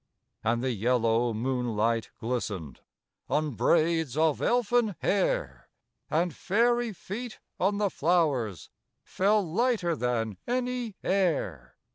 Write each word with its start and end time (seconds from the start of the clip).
And 0.43 0.63
the 0.63 0.71
yellow 0.71 1.31
moonlight 1.31 2.09
glistened 2.19 2.79
On 3.29 3.51
braids 3.51 4.17
of 4.17 4.41
elfin 4.41 4.95
hair: 4.99 5.69
And 6.09 6.33
fairy 6.33 6.91
feet 6.91 7.39
on 7.59 7.77
the 7.77 7.91
flowers 7.91 8.71
Fell 9.03 9.43
lighter 9.47 9.95
than 9.95 10.39
any 10.47 10.95
air. 11.03 11.77